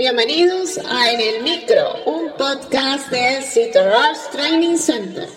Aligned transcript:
Bienvenidos 0.00 0.78
a 0.88 1.12
En 1.12 1.20
el 1.20 1.42
Micro, 1.42 1.92
un 2.06 2.32
podcast 2.38 3.10
de 3.10 3.40
Rush 3.40 4.32
Training 4.32 4.78
Center. 4.78 5.28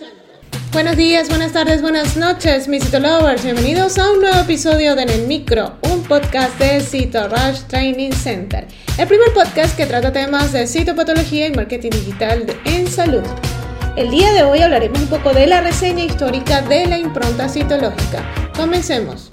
Buenos 0.72 0.96
días, 0.96 1.28
buenas 1.28 1.52
tardes, 1.52 1.82
buenas 1.82 2.16
noches, 2.16 2.70
mis 2.70 2.90
Lovers. 2.94 3.44
Bienvenidos 3.44 3.98
a 3.98 4.10
un 4.10 4.22
nuevo 4.22 4.40
episodio 4.40 4.96
de 4.96 5.02
En 5.02 5.10
el 5.10 5.28
Micro, 5.28 5.74
un 5.92 6.02
podcast 6.04 6.58
de 6.60 6.80
Rush 6.80 7.64
Training 7.68 8.14
Center. 8.14 8.66
El 8.98 9.06
primer 9.06 9.34
podcast 9.34 9.76
que 9.76 9.86
trata 9.86 10.14
temas 10.14 10.54
de 10.54 10.66
citopatología 10.66 11.48
y 11.48 11.52
marketing 11.52 11.92
digital 11.92 12.46
en 12.64 12.88
salud. 12.88 13.24
El 13.98 14.12
día 14.12 14.32
de 14.32 14.44
hoy 14.44 14.60
hablaremos 14.60 14.98
un 14.98 15.08
poco 15.08 15.34
de 15.34 15.46
la 15.46 15.60
reseña 15.60 16.06
histórica 16.06 16.62
de 16.62 16.86
la 16.86 16.98
impronta 16.98 17.50
citológica. 17.50 18.24
Comencemos. 18.56 19.33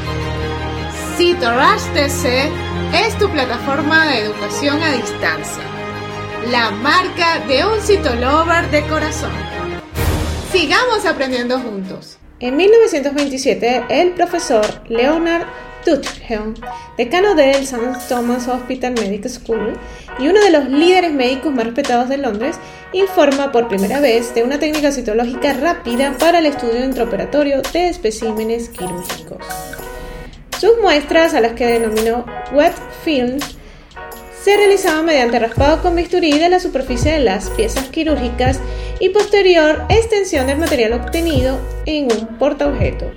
Rush 1.19 1.83
TC 1.93 2.49
es 2.95 3.17
tu 3.19 3.29
plataforma 3.29 4.07
de 4.07 4.19
educación 4.21 4.81
a 4.81 4.93
distancia, 4.93 5.61
la 6.49 6.71
marca 6.71 7.39
de 7.47 7.63
un 7.65 7.79
citolover 7.79 8.71
de 8.71 8.81
corazón. 8.87 9.31
Sigamos 10.51 11.05
aprendiendo 11.05 11.59
juntos. 11.59 12.17
En 12.39 12.55
1927, 12.55 13.83
el 13.89 14.11
profesor 14.13 14.65
Leonard 14.87 15.45
Tuchel, 15.85 16.55
decano 16.97 17.35
del 17.35 17.63
St. 17.63 17.77
Thomas 18.09 18.47
Hospital 18.47 18.93
Medical 18.93 19.29
School 19.29 19.73
y 20.17 20.27
uno 20.27 20.39
de 20.41 20.49
los 20.49 20.69
líderes 20.69 21.11
médicos 21.11 21.53
más 21.53 21.65
respetados 21.65 22.09
de 22.09 22.17
Londres, 22.17 22.55
informa 22.93 23.51
por 23.51 23.67
primera 23.67 23.99
vez 23.99 24.33
de 24.33 24.43
una 24.43 24.59
técnica 24.59 24.91
citológica 24.91 25.53
rápida 25.53 26.15
para 26.17 26.39
el 26.39 26.47
estudio 26.47 26.83
intraoperatorio 26.83 27.61
de 27.73 27.89
especímenes 27.89 28.69
quirúrgicos. 28.69 29.45
Sus 30.61 30.77
muestras, 30.79 31.33
a 31.33 31.41
las 31.41 31.53
que 31.53 31.65
denominó 31.65 32.23
wet 32.53 32.75
films, 33.03 33.43
se 34.43 34.55
realizaban 34.55 35.05
mediante 35.05 35.39
raspado 35.39 35.81
con 35.81 35.95
bisturí 35.95 36.37
de 36.37 36.49
la 36.49 36.59
superficie 36.59 37.13
de 37.13 37.19
las 37.19 37.49
piezas 37.49 37.85
quirúrgicas 37.85 38.59
y 38.99 39.09
posterior 39.09 39.83
extensión 39.89 40.45
del 40.45 40.59
material 40.59 40.93
obtenido 40.93 41.57
en 41.87 42.11
un 42.11 42.37
portaobjeto. 42.37 43.09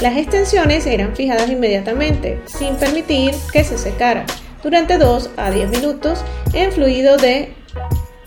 Las 0.00 0.16
extensiones 0.16 0.86
eran 0.86 1.16
fijadas 1.16 1.50
inmediatamente, 1.50 2.38
sin 2.46 2.76
permitir 2.76 3.34
que 3.52 3.64
se 3.64 3.78
secara, 3.78 4.24
durante 4.62 4.96
2 4.96 5.30
a 5.36 5.50
10 5.50 5.70
minutos 5.70 6.24
en 6.52 6.70
fluido 6.70 7.16
de 7.16 7.52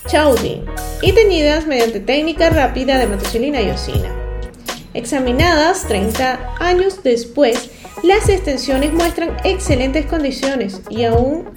Chaudin 0.08 0.66
y 1.02 1.14
teñidas 1.14 1.66
mediante 1.66 2.02
técnica 2.02 2.50
rápida 2.50 2.98
de 2.98 3.08
metoxilina 3.08 3.62
y 3.62 3.70
osina. 3.70 4.14
Examinadas 4.94 5.88
30 5.88 6.56
años 6.60 7.04
después, 7.04 7.70
las 8.06 8.30
extensiones 8.30 8.94
muestran 8.94 9.36
excelentes 9.44 10.06
condiciones 10.06 10.80
y 10.90 11.04
aún 11.06 11.50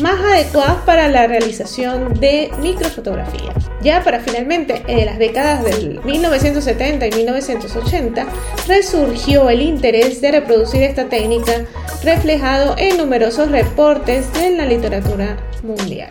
más 0.00 0.20
adecuadas 0.20 0.76
para 0.84 1.08
la 1.08 1.26
realización 1.26 2.14
de 2.20 2.52
microfotografías. 2.60 3.56
Ya 3.82 4.04
para 4.04 4.20
finalmente, 4.20 4.84
en 4.86 5.04
las 5.04 5.18
décadas 5.18 5.64
del 5.64 6.00
1970 6.04 7.08
y 7.08 7.12
1980, 7.12 8.24
resurgió 8.68 9.50
el 9.50 9.62
interés 9.62 10.20
de 10.20 10.30
reproducir 10.32 10.82
esta 10.82 11.08
técnica 11.08 11.64
reflejado 12.04 12.76
en 12.78 12.98
numerosos 12.98 13.50
reportes 13.50 14.32
de 14.34 14.52
la 14.52 14.64
literatura 14.64 15.38
mundial. 15.64 16.10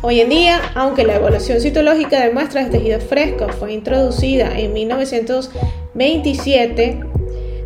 Hoy 0.00 0.20
en 0.20 0.30
día, 0.30 0.60
aunque 0.74 1.04
la 1.04 1.16
evaluación 1.16 1.60
citológica 1.60 2.22
de 2.22 2.32
muestras 2.32 2.70
de 2.70 2.78
tejido 2.78 3.00
fresco 3.00 3.48
fue 3.48 3.74
introducida 3.74 4.58
en 4.58 4.72
1927, 4.72 7.00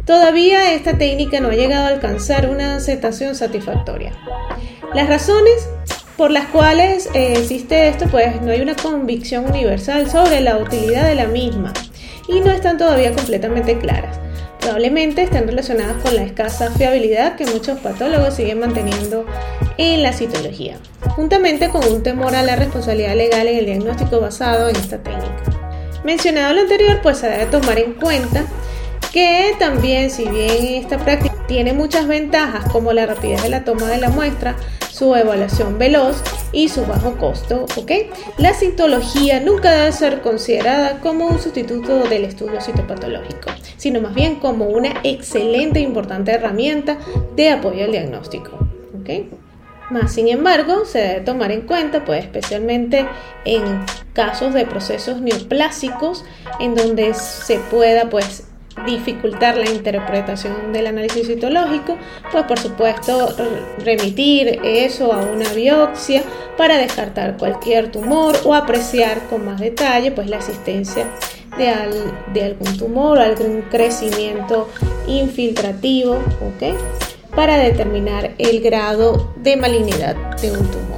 Todavía 0.08 0.72
esta 0.72 0.96
técnica 0.96 1.38
no 1.38 1.48
ha 1.50 1.54
llegado 1.54 1.84
a 1.84 1.88
alcanzar 1.88 2.48
una 2.48 2.76
aceptación 2.76 3.34
satisfactoria. 3.34 4.14
Las 4.94 5.06
razones 5.06 5.68
por 6.16 6.30
las 6.30 6.46
cuales 6.46 7.10
eh, 7.12 7.34
existe 7.36 7.88
esto, 7.88 8.06
pues 8.10 8.40
no 8.40 8.50
hay 8.50 8.62
una 8.62 8.74
convicción 8.74 9.44
universal 9.44 10.10
sobre 10.10 10.40
la 10.40 10.56
utilidad 10.56 11.06
de 11.06 11.14
la 11.14 11.26
misma 11.26 11.74
y 12.26 12.40
no 12.40 12.50
están 12.50 12.78
todavía 12.78 13.12
completamente 13.12 13.76
claras. 13.76 14.18
Probablemente 14.60 15.24
estén 15.24 15.46
relacionadas 15.46 16.02
con 16.02 16.16
la 16.16 16.22
escasa 16.22 16.70
fiabilidad 16.70 17.36
que 17.36 17.44
muchos 17.44 17.78
patólogos 17.78 18.32
siguen 18.32 18.60
manteniendo 18.60 19.26
en 19.76 20.02
la 20.02 20.14
citología, 20.14 20.78
juntamente 21.16 21.68
con 21.68 21.84
un 21.84 22.02
temor 22.02 22.34
a 22.34 22.42
la 22.42 22.56
responsabilidad 22.56 23.14
legal 23.14 23.46
en 23.46 23.58
el 23.58 23.66
diagnóstico 23.66 24.20
basado 24.20 24.70
en 24.70 24.76
esta 24.76 25.02
técnica. 25.02 25.42
Mencionado 26.02 26.54
lo 26.54 26.62
anterior, 26.62 27.00
pues 27.02 27.18
se 27.18 27.28
debe 27.28 27.44
tomar 27.44 27.78
en 27.78 27.92
cuenta 27.92 28.46
que 29.12 29.54
también 29.58 30.10
si 30.10 30.28
bien 30.28 30.64
esta 30.74 30.98
práctica 30.98 31.34
tiene 31.46 31.72
muchas 31.72 32.06
ventajas 32.06 32.70
como 32.70 32.92
la 32.92 33.06
rapidez 33.06 33.42
de 33.42 33.48
la 33.48 33.64
toma 33.64 33.86
de 33.86 33.98
la 33.98 34.10
muestra, 34.10 34.56
su 34.90 35.14
evaluación 35.14 35.78
veloz 35.78 36.22
y 36.52 36.68
su 36.68 36.84
bajo 36.84 37.16
costo, 37.16 37.66
¿ok? 37.76 37.92
La 38.36 38.52
citología 38.52 39.38
nunca 39.40 39.70
debe 39.70 39.92
ser 39.92 40.22
considerada 40.22 40.98
como 41.00 41.28
un 41.28 41.38
sustituto 41.38 42.00
del 42.08 42.24
estudio 42.24 42.60
citopatológico, 42.60 43.50
sino 43.76 44.00
más 44.00 44.14
bien 44.14 44.36
como 44.36 44.66
una 44.66 45.00
excelente 45.04 45.78
e 45.78 45.82
importante 45.82 46.32
herramienta 46.32 46.98
de 47.36 47.50
apoyo 47.50 47.84
al 47.84 47.92
diagnóstico, 47.92 48.58
¿ok? 49.00 49.10
Más 49.90 50.12
sin 50.12 50.28
embargo, 50.28 50.84
se 50.84 50.98
debe 50.98 51.20
tomar 51.20 51.52
en 51.52 51.62
cuenta, 51.62 52.04
pues 52.04 52.24
especialmente 52.24 53.06
en 53.44 53.62
casos 54.12 54.52
de 54.52 54.66
procesos 54.66 55.20
neoplásicos, 55.20 56.24
en 56.60 56.74
donde 56.74 57.14
se 57.14 57.58
pueda 57.70 58.10
pues 58.10 58.47
dificultar 58.86 59.56
la 59.56 59.70
interpretación 59.70 60.72
del 60.72 60.86
análisis 60.86 61.26
citológico, 61.26 61.96
pues 62.30 62.44
por 62.44 62.58
supuesto 62.58 63.34
remitir 63.84 64.60
eso 64.64 65.12
a 65.12 65.22
una 65.22 65.52
biopsia 65.52 66.22
para 66.56 66.78
descartar 66.78 67.36
cualquier 67.36 67.90
tumor 67.90 68.36
o 68.44 68.54
apreciar 68.54 69.20
con 69.28 69.44
más 69.44 69.60
detalle 69.60 70.10
pues 70.10 70.28
la 70.28 70.36
existencia 70.36 71.06
de, 71.56 71.72
de 72.32 72.44
algún 72.44 72.76
tumor 72.76 73.18
o 73.18 73.20
algún 73.22 73.62
crecimiento 73.70 74.68
infiltrativo, 75.06 76.14
¿ok? 76.14 76.76
Para 77.34 77.56
determinar 77.56 78.32
el 78.38 78.60
grado 78.60 79.32
de 79.36 79.56
malignidad 79.56 80.16
de 80.40 80.52
un 80.52 80.70
tumor. 80.70 80.97